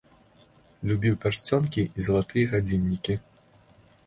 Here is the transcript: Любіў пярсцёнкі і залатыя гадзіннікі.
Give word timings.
Любіў 0.91 1.17
пярсцёнкі 1.25 1.81
і 1.85 1.99
залатыя 2.09 2.45
гадзіннікі. 2.55 3.19